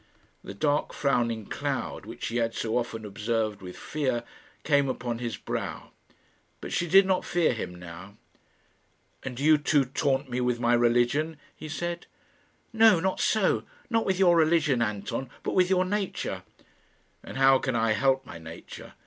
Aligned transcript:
The 0.43 0.55
dark 0.55 0.93
frowning 0.95 1.45
cloud, 1.45 2.07
which 2.07 2.23
she 2.23 2.37
had 2.37 2.55
so 2.55 2.75
often 2.75 3.05
observed 3.05 3.61
with 3.61 3.77
fear, 3.77 4.23
came 4.63 4.89
upon 4.89 5.19
his 5.19 5.37
brow; 5.37 5.91
but 6.59 6.73
she 6.73 6.87
did 6.87 7.05
not 7.05 7.23
fear 7.23 7.53
him 7.53 7.75
now. 7.75 8.17
"And 9.21 9.37
do 9.37 9.43
you 9.43 9.59
too 9.59 9.85
taunt 9.85 10.27
me 10.27 10.41
with 10.41 10.59
my 10.59 10.73
religion?" 10.73 11.37
he 11.55 11.69
said. 11.69 12.07
"No, 12.73 12.99
not 12.99 13.19
so 13.19 13.61
not 13.91 14.07
with 14.07 14.17
your 14.17 14.35
religion, 14.35 14.81
Anton; 14.81 15.29
but 15.43 15.53
with 15.53 15.69
your 15.69 15.85
nature." 15.85 16.41
"And 17.23 17.37
how 17.37 17.59
can 17.59 17.75
I 17.75 17.91
help 17.91 18.25
my 18.25 18.39
nature?" 18.39 18.93